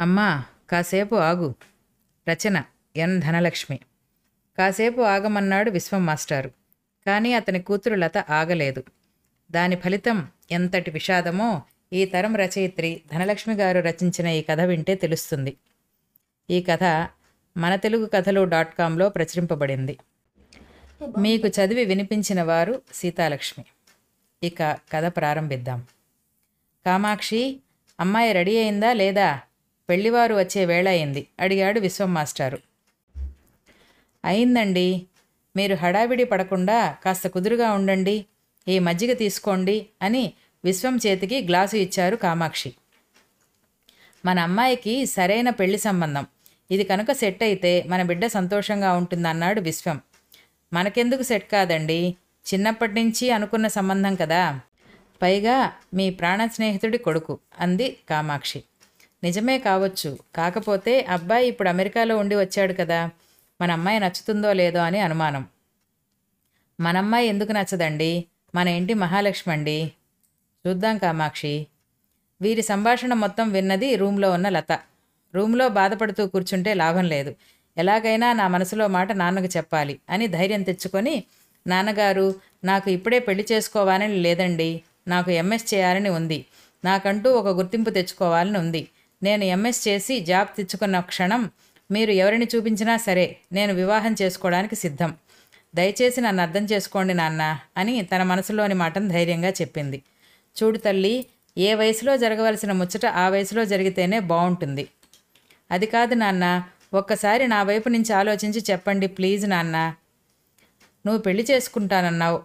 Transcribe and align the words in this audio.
అమ్మా 0.00 0.44
కాసేపు 0.70 1.14
ఆగు. 1.14 1.54
రచన 2.28 2.62
ఎన్. 2.96 3.20
ధనలక్ష్మి. 3.20 3.80
కాసేపు 4.58 5.00
ఆగమన్నాడు 5.00 5.70
విశ్వం 5.70 6.06
మాస్టారు. 6.06 6.50
కానీ 7.06 7.32
అతని 7.32 7.62
కూతురు 7.62 7.94
లత 7.94 8.18
ఆగలేదు. 8.18 8.84
దాని 9.50 9.76
ఫలితం 9.76 10.28
ఎంతటి 10.50 10.90
విషాదమో 10.90 11.62
ఈ 11.92 12.04
తరం 12.04 12.36
రచయిత్రి 12.36 13.02
ధనలక్ష్మి 13.12 13.54
గారు 13.54 13.80
రచించిన 13.80 14.26
ఈ 14.26 14.42
కథ 14.42 14.60
వింటే 14.60 14.94
తెలుస్తుంది. 14.94 15.56
ఈ 16.50 16.62
కథ 16.62 17.08
మన 17.56 17.76
తెలుగు 17.76 18.06
కథలు 18.06 18.44
డాట్ 18.44 18.78
కాంలో 18.78 19.08
ప్రచురింపబడింది. 19.08 19.98
మీకు 21.18 21.46
చదివి 21.46 21.84
వినిపించిన 21.84 22.42
వారు 22.42 22.82
సీతాలక్ష్మి. 22.92 23.64
ఇక 24.42 24.62
కథ 24.62 25.16
ప్రారంభిద్దాం. 25.16 25.84
కామాక్షి 26.86 27.60
అమ్మాయి 28.00 28.32
రెడీ 28.32 28.58
అయిందా 28.58 28.92
లేదా? 28.92 29.40
పెళ్ళివారు 29.88 30.34
వచ్చే 30.34 30.64
వేళ 30.64 30.88
అయింది. 30.88 31.26
అడిగాడు 31.40 31.80
విశ్వం 31.80 32.14
మాస్టారు. 32.14 32.58
అయిందండి. 34.24 35.06
మీరు 35.56 35.74
హడావిడి 35.74 36.24
పడకుండా 36.24 36.96
కాస్త 37.04 37.28
కుదురుగా 37.28 37.72
ఉండండి. 37.72 38.26
ఈ 38.68 38.78
మజ్జిగ 38.78 39.12
తీసుకోండి 39.12 39.86
అని 40.02 40.32
విశ్వం 40.64 40.98
చేతికి 41.06 41.46
గ్లాసు 41.46 41.76
ఇచ్చారు 41.76 42.16
కామాక్షి. 42.16 42.72
మన 44.24 44.38
అమ్మాయికి 44.38 45.06
సరైన 45.06 45.50
పెళ్ళి 45.50 45.78
సంబంధం. 45.78 46.26
ఇది 46.70 46.84
కనుక 46.84 47.12
సెట్ 47.12 47.42
అయితే 47.42 47.82
మన 47.82 48.02
బిడ్డ 48.02 48.26
సంతోషంగా 48.26 48.92
ఉంటుందన్నాడు 48.92 49.60
విశ్వం. 49.60 50.00
మనకెందుకు 50.72 51.22
సెట్ 51.22 51.50
కాదండి? 51.50 52.16
చిన్నప్పటి 52.54 52.92
నుంచి 52.92 53.30
అనుకున్న 53.30 53.68
సంబంధం 53.68 54.14
కదా. 54.14 54.60
పైగా 55.22 55.72
మీ 55.94 56.10
ప్రాణ 56.10 56.46
స్నేహితుడి 56.46 56.98
కొడుకు 56.98 57.38
అంది 57.60 57.96
కామాక్షి. 58.08 58.62
నిజమే 59.26 59.56
కావచ్చు. 59.58 60.10
కాకపోతే 60.36 60.94
అబ్బాయి 61.14 61.46
ఇప్పుడు 61.52 61.68
అమెరికాలో 61.68 62.14
ఉండి 62.22 62.36
వచ్చాడు 62.36 62.74
కదా 62.80 63.00
మన 63.60 63.70
అమ్మాయి 63.70 63.98
నచ్చుతుందో 64.00 64.50
లేదో 64.52 64.80
అని 64.88 65.00
అనుమానం. 65.00 65.44
మన 66.78 66.96
అమ్మాయి 66.96 67.26
ఎందుకు 67.28 67.52
నచ్చదండి? 67.52 68.10
మన 68.54 68.68
ఇంటి 68.78 68.94
మహాలక్ష్మి 68.94 69.52
అండి 69.54 69.78
చూద్దాం 70.64 70.96
కామాక్షి. 70.98 71.54
వీరి 72.42 72.62
సంభాషణ 72.62 73.12
మొత్తం 73.14 73.46
విన్నది 73.52 73.88
రూమ్లో 73.96 74.28
ఉన్న 74.36 74.48
లత. 74.48 74.72
రూమ్లో 75.34 75.66
బాధపడుతూ 75.78 76.22
కూర్చుంటే 76.26 76.70
లాభం 76.74 77.06
లేదు. 77.14 77.32
ఎలాగైనా 77.76 78.28
నా 78.32 78.44
మనసులో 78.48 78.84
మాట 78.88 79.10
నాన్నకు 79.12 79.48
చెప్పాలి 79.56 79.94
అని 80.10 80.26
ధైర్యం 80.36 80.62
తెచ్చుకొని 80.62 81.14
నాన్నగారు 81.66 82.26
నాకు 82.64 82.88
ఇప్పుడే 82.90 83.18
పెళ్ళి 83.18 83.44
చేసుకోవాలని 83.52 84.16
లేదండి. 84.26 84.70
నాకు 85.08 85.30
ఎంఎస్ 85.40 85.66
చేయాలని 85.74 86.10
ఉంది. 86.18 86.38
నాకంటూ 86.84 87.28
ఒక 87.40 87.48
గుర్తింపు 87.58 87.90
తెచ్చుకోవాలని 87.90 88.58
ఉంది. 88.58 88.82
నేను 89.22 89.44
ఎంఎస్ 89.44 89.88
చేసి 89.88 90.20
జాబ్ 90.20 90.48
తెచ్చుకున్న 90.56 91.00
క్షణం 91.00 91.50
మీరు 91.90 92.10
ఎవరిని 92.10 92.46
చూపించినా 92.54 92.96
సరే 92.96 93.36
నేను 93.52 93.74
వివాహం 93.74 94.16
చేసుకోవడానికి 94.22 94.74
సిద్ధం. 94.74 95.14
దయచేసి 95.74 96.20
నన్ను 96.20 96.42
అర్థం 96.42 96.64
చేసుకోండి 96.64 97.14
నాన్న 97.14 97.58
అని 97.76 98.02
తన 98.02 98.22
మనసులోని 98.22 98.74
మాటను 98.74 99.08
ధైర్యంగా 99.08 99.48
చెప్పింది. 99.48 100.02
చూడు 100.56 100.78
తల్లి 100.78 101.26
ఏ 101.58 101.74
వయసులో 101.74 102.16
జరగవలసిన 102.16 102.72
ముచ్చట 102.72 103.06
ఆ 103.06 103.28
వయసులో 103.28 103.64
జరిగితేనే 103.64 104.18
బాగుంటుంది 104.18 104.88
అది 105.70 105.86
కాదు 105.86 106.14
నాన్న 106.14 106.62
ఒక్కసారి 106.94 107.46
నా 107.48 107.62
వైపు 107.62 107.88
నుంచి 107.88 108.12
ఆలోచించి 108.12 108.64
చెప్పండి 108.70 109.06
ప్లీజ్ 109.06 109.48
నాన్న. 109.50 109.94
నువ్వు 111.06 111.22
పెళ్ళి 111.22 111.46
చేసుకుంటానన్నావు. 111.50 112.42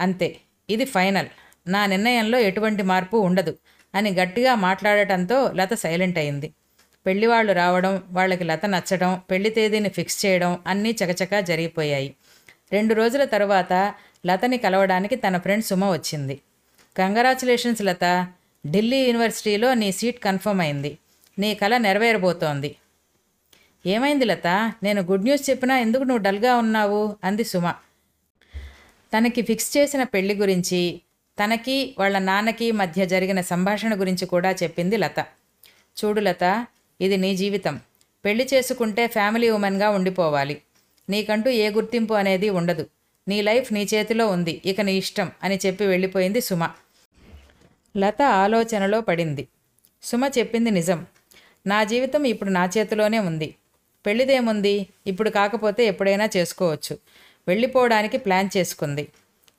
అంతే 0.00 0.36
ఇది 0.70 0.84
ఫైనల్. 0.84 1.28
నా 1.68 1.86
నిర్ణయంలో 1.86 2.38
ఎటువంటి 2.38 2.82
మార్పు 2.82 3.16
ఉండదు. 3.16 3.58
అని 3.94 4.10
గట్టిగా 4.10 4.54
మాట్లాడటంతో 4.54 5.52
లత 5.52 5.74
సైలెంట్ 5.74 6.18
అయింది. 6.18 6.52
పెళ్ళివాళ్ళు 7.06 7.52
రావడం 7.52 8.02
వాళ్ళకి 8.10 8.44
లత 8.44 8.66
నచ్చడం 8.66 9.20
పెళ్ళి 9.30 9.50
తేదీని 9.50 9.88
ఫిక్స్ 9.88 10.26
చేయడం 10.26 10.58
అన్నీ 10.66 10.96
చకచకా 11.04 11.40
జరిగిపోయాయి. 11.40 12.14
రెండు 12.72 12.94
రోజుల 12.94 13.24
తర్వాత 13.24 13.94
లతని 14.26 14.58
కలవడానికి 14.58 15.16
తన 15.16 15.38
ఫ్రెండ్ 15.38 15.64
సుమ 15.64 15.84
వచ్చింది. 15.84 16.40
కంగ్రాచులేషన్స్ 16.98 17.82
లత. 17.82 18.28
ఢిల్లీ 18.66 18.96
యూనివర్సిటీలో 18.96 19.74
నీ 19.74 19.92
సీట్ 19.92 20.24
కన్ఫర్మ్ 20.24 20.60
అయింది. 20.60 20.98
నీ 21.38 21.54
కళ 21.54 21.76
నెరవేరబోతోంది. 21.76 22.76
ఏమైంది 23.86 24.24
లత? 24.24 24.72
నేను 24.82 25.02
గుడ్ 25.02 25.22
న్యూస్ 25.22 25.50
చెప్పినా 25.50 25.78
ఎందుకు 25.78 26.02
నువ్వు 26.02 26.22
డల్గా 26.22 26.56
ఉన్నావు? 26.56 27.16
అంది 27.24 27.44
సుమ. 27.44 27.74
తనకి 29.16 29.42
ఫిక్స్ 29.42 29.76
చేసిన 29.76 30.02
పెళ్ళి 30.02 30.34
గురించి 30.34 31.00
తనకి 31.38 31.94
వాళ్ళ 31.98 32.18
నాన్నకి 32.18 32.72
మధ్య 32.72 33.06
జరిగిన 33.06 33.40
సంభాషణ 33.40 34.00
గురించి 34.00 34.26
కూడా 34.26 34.50
చెప్పింది 34.50 34.96
లత. 34.96 35.20
చూడు 35.96 36.20
లత 36.20 36.66
ఇది 37.00 37.16
నీ 37.16 37.36
జీవితం. 37.36 37.80
పెళ్ళి 38.24 38.48
చేసుకుంటే 38.54 39.06
ఫ్యామిలీ 39.06 39.48
ఉమెన్గా 39.50 39.90
ఉండిపోవాలి. 39.90 40.62
నీకంటూ 41.10 41.50
ఏ 41.50 41.70
గుర్తింపు 41.70 42.14
అనేది 42.14 42.48
ఉండదు. 42.50 42.86
నీ 43.28 43.42
లైఫ్ 43.42 43.72
నీ 43.72 43.82
చేతిలో 43.94 44.26
ఉంది 44.26 44.62
ఇక 44.66 44.80
నీ 44.80 44.94
ఇష్టం 44.96 45.32
అని 45.42 45.58
చెప్పి 45.66 45.86
వెళ్ళిపోయింది 45.86 46.40
సుమ. 46.40 46.70
లత 47.96 48.22
ఆలోచనలో 48.22 49.00
పడింది. 49.00 49.48
సుమ 50.02 50.30
చెప్పింది 50.38 50.70
నిజం. 50.70 51.06
నా 51.66 51.84
జీవితం 51.84 52.24
ఇప్పుడు 52.26 52.50
నా 52.50 52.70
చేతిలోనే 52.78 53.18
ఉంది. 53.18 53.54
పెళ్ళిదేముంది 54.06 54.86
ఇప్పుడు 55.06 55.30
కాకపోతే 55.30 55.86
ఎప్పుడైనా 55.86 56.28
చేసుకోవచ్చు. 56.36 56.98
వెళ్ళిపోవడానికి 57.48 58.18
ప్లాన్ 58.18 58.50
చేసుకుంది. 58.56 59.08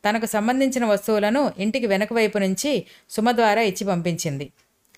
తనకు 0.06 0.26
సంబంధించిన 0.26 0.86
వస్తువులను 0.86 1.52
ఇంటికి 1.58 1.88
వెనక 1.88 2.14
వైపు 2.14 2.38
నుంచి 2.38 2.72
సుమ 3.10 3.32
ద్వారా 3.32 3.62
ఇచ్చి 3.62 3.84
పంపించింది. 3.88 4.48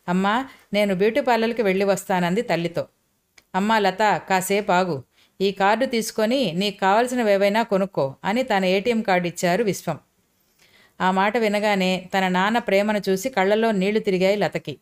అమ్మా 0.10 0.34
నేను 0.74 0.96
బ్యూటీ 0.96 1.22
పార్లర్కి 1.22 1.62
వెళ్ళి 1.62 1.86
వస్తానంది 1.86 2.42
తల్లితో. 2.42 2.84
అమ్మా 3.56 3.80
లత 3.80 4.04
కాసేపు 4.30 4.72
ఆగు. 4.72 4.98
ఈ 5.42 5.52
కార్డు 5.52 5.86
తీసుకొని 5.86 6.54
నీకు 6.54 6.78
కావలసినవేవైనా 6.80 7.64
కొనుక్కో 7.64 8.16
అని 8.24 8.44
తన 8.44 8.66
ఏటీఎం 8.66 9.02
కార్డు 9.02 9.28
ఇచ్చారు 9.28 9.64
విశ్వం. 9.64 9.98
ఆ 11.02 11.12
మాట 11.12 11.38
వినగానే 11.38 12.10
తన 12.14 12.28
నాన్న 12.28 12.58
ప్రేమను 12.58 13.02
చూసి 13.10 13.30
కళ్ళల్లో 13.30 13.72
నీళ్ళు 13.72 14.00
తిరిగాయి 14.00 14.38
లతకి. 14.38 14.76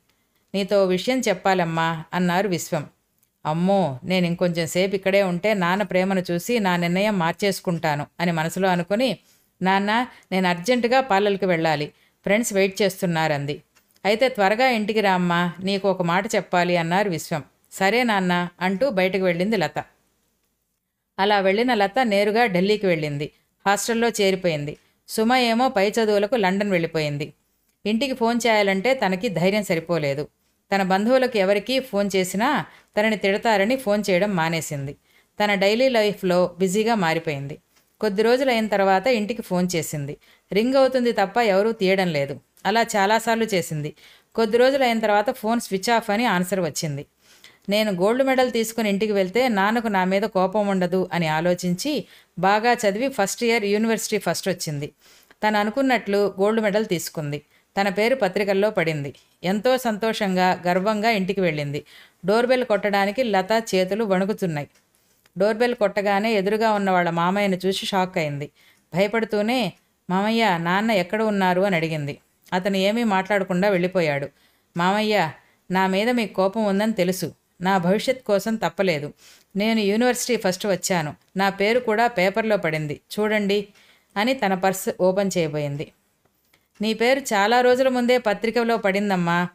నీతో 0.54 0.86
విషయం 0.86 1.20
చెప్పాలమ్మా 1.20 2.04
అన్నారు 2.14 2.48
విశ్వం. 2.48 2.84
అమ్మో 3.46 4.00
నేను 4.04 4.26
ఇంకొంచెం 4.26 4.68
సేపు 4.68 4.96
ఇక్కడే 4.96 5.24
ఉంటే 5.24 5.54
నాన్న 5.54 5.84
ప్రేమను 5.84 6.24
చూసి 6.32 6.60
నా 6.60 6.78
నిర్ణయం 6.78 7.20
మార్చేసుకుంటాను 7.20 8.06
అని 8.20 8.32
మనసులో 8.32 8.68
అనుకుని 8.70 9.10
నాన్న 9.62 10.08
నేను 10.32 10.48
అర్జెంటుగా 10.48 11.02
పార్లర్కి 11.02 11.46
వెళ్ళాలి. 11.46 11.86
ఫ్రెండ్స్ 12.24 12.54
వెయిట్ 12.54 12.82
చేస్తున్నారంది. 12.82 13.62
అయితే 14.06 14.30
త్వరగా 14.30 14.68
ఇంటికి 14.68 15.02
రామ్మా 15.02 15.54
నీకు 15.64 15.90
ఒక 15.90 16.02
మాట 16.02 16.36
చెప్పాలి 16.36 16.78
అన్నారు 16.78 17.10
విశ్వం. 17.10 17.44
సరే 17.72 18.04
నాన్న 18.04 18.48
అంటూ 18.62 18.90
బయటకు 18.90 19.24
వెళ్ళింది 19.24 19.58
లత. 19.58 19.86
అలా 21.20 21.40
వెళ్ళిన 21.40 21.74
లత 21.74 22.00
నేరుగా 22.04 22.46
ఢిల్లీకి 22.46 22.86
వెళ్ళింది. 22.86 23.32
హాస్టల్లో 23.68 24.10
చేరిపోయింది. 24.10 24.78
సుమ 25.08 25.36
ఏమో 25.36 25.70
పై 25.70 25.90
చదువులకు 25.90 26.36
లండన్ 26.36 26.72
వెళ్ళిపోయింది. 26.72 27.34
ఇంటికి 27.86 28.14
ఫోన్ 28.14 28.40
చేయాలంటే 28.48 28.94
తనకి 28.94 29.30
ధైర్యం 29.30 29.64
సరిపోలేదు. 29.64 30.28
తన 30.76 30.84
బంధువులకు 30.84 31.38
ఎవరికీ 31.38 31.80
ఫోన్ 31.80 32.10
చేసినా 32.16 32.66
తనని 33.00 33.18
తిడతారని 33.18 33.76
ఫోన్ 33.76 34.04
చేయడం 34.10 34.36
మానేసింది. 34.36 34.96
తన 35.44 35.54
డైలీ 35.54 35.90
లైఫ్లో 35.90 36.56
బిజీగా 36.60 36.96
మారిపోయింది. 36.96 37.58
కొద్ది 38.06 38.22
రోజులు 38.22 38.52
అయిన 38.52 38.68
తర్వాత 38.68 39.08
ఇంటికి 39.20 39.42
ఫోన్ 39.42 39.68
చేసింది. 39.76 40.14
రింగ్ 40.54 40.76
అవుతుంది 40.76 41.12
తప్ప 41.12 41.38
ఎవరూ 41.54 41.72
తీయడం 41.72 42.08
లేదు. 42.08 42.34
అలా 42.66 42.82
చాలాసార్లు 42.96 43.46
చేసింది. 43.54 43.90
కొద్ది 44.36 44.58
రోజులు 44.58 44.84
అయిన 44.84 45.00
తర్వాత 45.00 45.30
ఫోన్ 45.32 45.60
స్విచ్ 45.60 45.90
ఆఫ్ 45.90 46.10
అని 46.10 46.26
ఆన్సర్ 46.26 46.60
వచ్చింది. 46.60 47.04
నేను 47.70 47.92
గోల్డ్ 47.92 48.24
మెడల్ 48.24 48.52
తీసుకుని 48.52 48.90
ఇంటికి 48.90 49.12
వెళ్తే 49.12 49.48
నాన్నకు 49.48 49.88
నా 49.88 50.04
మీద 50.04 50.22
కోపం 50.22 50.68
ఉండదు 50.68 51.10
అని 51.14 51.28
ఆలోచించి 51.28 51.94
బాగా 52.40 52.74
చదివి 52.74 53.08
ఫస్ట్ 53.10 53.44
ఇయర్ 53.44 53.66
యూనివర్సిటీ 53.66 54.18
ఫస్ట్ 54.18 54.50
వచ్చింది. 54.50 54.92
తను 55.44 55.60
అనుకున్నట్లు 55.60 56.22
గోల్డ్ 56.42 56.62
మెడల్ 56.62 56.86
తీసుకుంది. 56.86 57.42
తన 57.76 57.90
పేరు 57.90 58.16
పత్రికల్లో 58.16 58.70
పడింది. 58.70 59.14
ఎంతో 59.44 59.78
సంతోషంగా 59.78 60.62
గర్వంగా 60.68 61.10
ఇంటికి 61.10 61.42
వెళ్ళింది. 61.42 61.86
డోర్ 62.26 62.46
బెల్ 62.46 62.66
కొట్టడానికి 62.66 63.24
లత 63.24 63.64
చేతులు 63.76 64.04
వణుకుతున్నాయి. 64.14 64.70
డోర్ 65.38 65.58
బెల్ 65.58 65.76
కొట్టగానే 65.76 66.34
ఎదురుగా 66.34 66.72
ఉన్న 66.72 66.92
వాళ్ళ 66.92 67.10
మామయ్యను 67.10 67.58
చూసి 67.66 67.86
షాక్ 67.86 68.18
అయింది. 68.18 68.52
భయపడుతూనే 68.94 69.74
మామయ్య 70.10 70.58
నాన్న 70.62 70.92
ఎక్కడ 70.92 71.24
ఉన్నారు? 71.24 71.62
అని 71.62 71.76
అడిగింది. 71.76 72.18
అతను 72.54 72.78
ఏమీ 72.78 73.04
మాట్లాడకుండా 73.04 73.70
వెళ్ళిపోయాడు. 73.70 74.30
మామయ్య 74.78 75.32
నా 75.72 75.88
మీద 75.88 76.10
మీకు 76.10 76.34
కోపం 76.34 76.66
ఉందని 76.66 76.94
తెలుసు. 76.94 77.34
నా 77.62 77.78
భవిష్యత్ 77.78 78.24
కోసం 78.24 78.56
తప్పలేదు. 78.56 79.14
నేను 79.56 79.80
యూనివర్సిటీ 79.80 80.36
ఫస్ట్ 80.36 80.68
వచ్చాను. 80.68 81.16
నా 81.38 81.50
పేరు 81.50 81.80
కూడా 81.80 82.08
పేపర్లో 82.08 82.58
పడింది. 82.58 83.02
చూడండి 83.20 83.68
అని 84.18 84.34
తన 84.34 84.54
పర్స్ 84.54 84.90
ఓపెన్ 85.02 85.32
చేయబోయింది. 85.38 85.92
నీ 86.82 86.94
పేరు 86.94 87.20
చాలా 87.20 87.62
రోజుల 87.62 87.88
ముందే 87.88 88.18
పత్రికలో 88.18 88.78
పడిందమ్మా. 88.78 89.48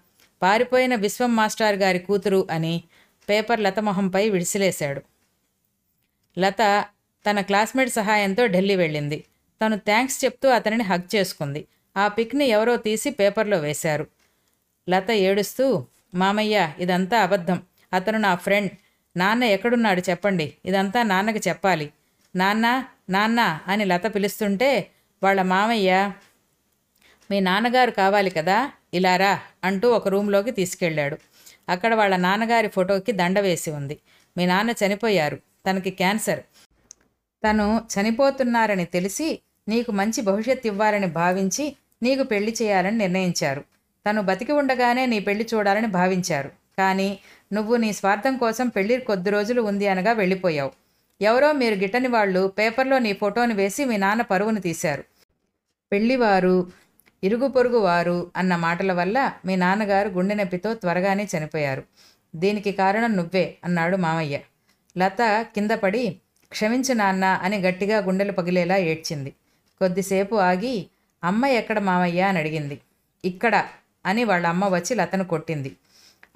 పారిపోయిన 0.43 0.94
విశ్వం 0.94 1.37
మాస్టర్ 1.37 1.76
గారి 1.76 1.99
కూతురు 1.99 2.49
అని 2.50 2.83
పేపర్ 3.29 3.61
లతమొహంపై 3.61 4.31
విడిసిలేశాడు. 4.31 5.03
లత 6.38 6.85
తన 7.31 7.41
క్లాస్మేట్ 7.41 7.91
సహాయంతో 7.91 8.47
ఢిల్లీ 8.47 8.77
వెళ్ళింది. 8.77 9.25
తను 9.65 9.77
థ్యాంక్స్ 9.77 10.25
చెప్తూ 10.25 10.49
అతనిని 10.49 10.82
హగ్ 10.82 11.17
చేసుకుంది. 11.17 11.67
ఆ 11.97 12.09
పిక్ని 12.09 12.47
ఎవరో 12.47 12.77
తీసి 12.77 13.11
పేపర్లో 13.11 13.59
వేశారు. 13.59 14.06
లత 14.91 15.11
ఏడుస్తూ 15.11 15.87
మామయ్య 16.15 16.73
ఇదంతా 16.79 17.21
అబద్ధం. 17.21 17.62
అతను 17.93 18.19
నా 18.19 18.35
ఫ్రెండ్. 18.35 18.73
నాన్న 19.17 19.44
ఎక్కడున్నాడు 19.44 20.03
చెప్పండి. 20.11 20.53
ఇదంతా 20.65 21.03
నాన్నకి 21.03 21.49
చెప్పాలి. 21.49 21.91
నాన్న 22.37 22.85
నాన్న 23.11 23.61
అని 23.67 23.85
లత 23.85 24.15
పిలుస్తుంటే 24.15 24.91
వాళ్ళ 25.23 25.43
మామయ్య 25.43 26.12
మీ 27.31 27.41
నాన్నగారు 27.41 27.91
కావాలి 27.91 28.31
కదా. 28.31 28.73
ఇలారా 28.94 29.41
అంటూ 29.65 29.91
ఒక 29.91 30.09
రూమ్లోకి 30.09 30.50
తీసుకెళ్ళాడు. 30.50 31.19
అక్కడ 31.69 31.94
వాళ్ళ 31.94 32.17
నాన్నగారి 32.17 32.69
ఫోటోకి 32.69 33.12
దండ 33.12 33.41
వేసి 33.41 33.71
ఉంది. 33.71 33.99
మీ 34.37 34.47
నాన్న 34.47 34.71
చనిపోయారు. 34.71 35.38
తనకి 35.67 35.91
క్యాన్సర్. 35.91 36.41
తను 37.45 37.83
చనిపోతున్నారని 37.95 38.85
తెలిసి 38.85 39.41
నీకు 39.69 39.93
మంచి 39.93 40.21
భవిష్యత్తు 40.23 40.67
ఇవ్వాలని 40.67 41.07
భావించి 41.07 41.77
నీకు 42.03 42.23
పెళ్ళి 42.23 42.57
చేయాలని 42.62 42.99
నిర్ణయించారు. 42.99 43.65
తను 44.07 44.23
బతికి 44.23 44.53
ఉండగానే 44.53 45.07
నీ 45.07 45.21
పెళ్ళి 45.21 45.47
చూడాలని 45.55 45.87
భావించారు. 45.87 46.51
కానీ 46.79 47.19
నువ్వు 47.53 47.77
నీ 47.77 47.93
స్వార్థం 47.93 48.37
కోసం 48.37 48.69
పెళ్ళి 48.69 48.99
కొద్ది 49.01 49.31
రోజులు 49.31 49.62
ఉంది 49.62 49.89
అనగా 49.89 50.12
వెళ్ళిపోయావు. 50.12 50.73
ఎవరో 51.21 51.53
మీరు 51.53 51.75
గిట్టని 51.75 52.09
వాళ్ళు 52.09 52.49
పేపర్లో 52.49 52.99
నీ 52.99 53.12
ఫోటోని 53.12 53.55
వేసి 53.55 53.85
మీ 53.85 53.97
నాన్న 53.97 54.23
పరువును 54.23 54.61
తీశారు. 54.61 55.05
పెళ్ళివారు 55.93 56.67
ఇరుగు 57.25 57.49
పొరుగు 57.49 57.79
వారు 57.79 58.31
అన్న 58.37 58.57
మాటల 58.57 58.93
వల్ల 58.93 59.33
మీ 59.47 59.57
నాన్నగారు 59.57 60.09
గుండె 60.09 60.35
నొప్పితో 60.35 60.75
త్వరగానే 60.75 61.29
చనిపోయారు. 61.39 61.83
దీనికి 62.37 62.73
కారణం 62.73 63.17
నువ్వే 63.17 63.57
అన్నాడు 63.65 63.97
మామయ్య. 63.97 64.41
లత 64.98 65.46
కింద 65.54 65.70
పడి 65.70 66.16
క్షమించు 66.50 66.94
నాన్న 66.94 67.25
అని 67.25 67.58
గట్టిగా 67.58 67.98
గుండెలు 67.98 68.32
పగిలేలా 68.32 68.76
ఏడ్చింది. 68.76 69.31
కొద్దిసేపు 69.78 70.37
ఆగి 70.37 70.87
అమ్మ 71.25 71.46
ఎక్కడ 71.46 71.78
మామయ్య 71.78 72.20
అని 72.22 72.38
అడిగింది. 72.38 72.81
ఇక్కడ 73.25 73.64
అని 74.06 74.25
వాళ్ళ 74.25 74.46
అమ్మ 74.46 74.69
వచ్చి 74.69 74.94
లతను 74.94 75.25
కొట్టింది. 75.25 75.76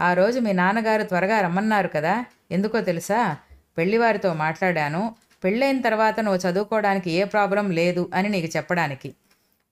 ఆ 0.01 0.13
రోజు 0.15 0.41
మీ 0.41 0.53
నాన్నగారు 0.53 1.03
త్వరగా 1.03 1.41
రమ్మన్నారు 1.41 1.89
కదా 1.89 2.25
ఎందుకో 2.51 2.81
తెలుసా? 2.81 3.37
పెళ్ళివారితో 3.79 4.35
మాట్లాడాను. 4.35 5.15
పెళ్ళైన 5.45 5.81
తర్వాత 5.81 6.21
నువ్వు 6.21 6.51
చదువుకోవడానికి 6.51 7.11
ఏ 7.11 7.25
ప్రాబ్లం 7.25 7.71
లేదు 7.71 8.11
అని 8.15 8.29
నీకు 8.29 8.57
చెప్పడానికి. 8.57 9.15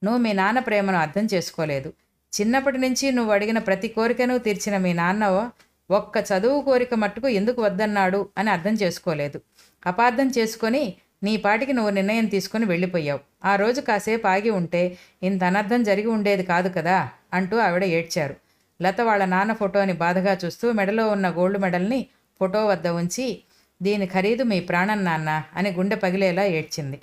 నువ్వు 0.04 0.20
మీ 0.20 0.32
నాన్న 0.32 0.58
ప్రేమను 0.58 0.96
అర్థం 0.96 1.28
చేసుకోలేదు. 1.34 1.92
చిన్నప్పటి 2.40 2.78
నుంచి 2.78 3.12
నువ్వు 3.12 3.32
అడిగిన 3.32 3.58
ప్రతి 3.58 3.88
కోరికను 3.88 4.38
తీర్చిన 4.38 4.76
మీ 4.76 4.92
నాన్న 4.92 5.50
ఒక్క 5.90 6.24
చదువు 6.32 6.62
కోరిక 6.62 6.94
మట్టుకు 6.94 7.28
ఎందుకు 7.28 7.62
వద్దన్నాడు 7.62 8.28
అని 8.38 8.50
అర్థం 8.50 8.74
చేసుకోలేదు. 8.74 9.40
అపార్థం 9.86 10.28
చేసుకొని 10.38 10.96
నీ 11.24 11.36
పాటికి 11.36 11.72
నువ్వు 11.72 11.90
నిర్ణయం 11.90 12.26
తీసుకొని 12.26 12.64
వెళ్ళిపోయావు. 12.64 13.20
ఆ 13.44 13.56
రోజు 13.56 13.80
కాసేపు 13.80 14.26
ఆగి 14.26 14.50
ఉంటే 14.50 14.98
ఇంత 15.22 15.44
అనర్థం 15.44 15.82
జరిగి 15.82 16.06
ఉండేది 16.06 16.42
కాదు 16.42 16.68
కదా 16.68 17.08
అంటూ 17.34 17.56
ఆవిడ 17.58 17.84
ఏడ్చారు. 17.84 18.36
లత 18.82 19.00
వాళ్ళ 19.00 19.24
నాన్న 19.24 19.52
ఫోటోని 19.52 19.92
బాధగా 19.92 20.38
చూస్తూ 20.44 20.72
మెడలో 20.72 21.08
ఉన్న 21.08 21.28
గోల్డ్ 21.28 21.58
మెడల్ని 21.58 22.06
ఫోటో 22.40 22.66
వద్ద 22.66 22.86
ఉంచి 22.88 23.42
దీని 23.82 24.06
ఖరీదు 24.06 24.42
మీ 24.42 24.60
ప్రాణం 24.60 25.04
నాన్న 25.04 25.42
అని 25.56 25.70
గుండె 25.70 25.96
పగిలేలా 25.96 26.44
ఏడ్చింది. 26.44 27.02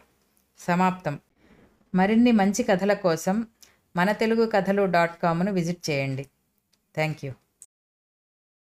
సమాప్తం. 0.60 1.20
మరిన్ని 1.96 2.32
మంచి 2.32 2.64
కథల 2.64 2.94
కోసం 2.94 3.48
మన 3.96 4.12
తెలుగు 4.12 4.46
కథలు 4.46 4.86
డాట్ 4.86 5.22
కామ్ను 5.24 5.52
విజిట్ 5.52 5.90
చేయండి. 5.90 6.24
Thank 6.96 7.26
you. 7.26 7.32